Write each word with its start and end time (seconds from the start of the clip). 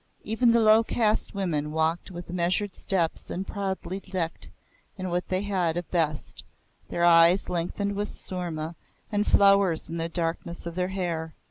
Even 0.23 0.51
the 0.51 0.59
low 0.59 0.83
caste 0.83 1.35
women 1.35 1.71
walked 1.71 2.09
with 2.09 2.31
measured 2.31 2.73
steps 2.73 3.29
and 3.29 3.45
proudly, 3.45 3.99
decked 3.99 4.49
in 4.97 5.09
what 5.11 5.27
they 5.27 5.43
had 5.43 5.77
of 5.77 5.91
best, 5.91 6.43
their 6.89 7.03
eyes 7.03 7.49
lengthened 7.49 7.95
with 7.95 8.09
soorma, 8.09 8.73
and 9.11 9.27
flowers 9.27 9.87
in 9.89 9.97
the 9.97 10.09
darkness 10.09 10.65
of 10.65 10.73
their 10.73 10.87
hair. 10.87 11.35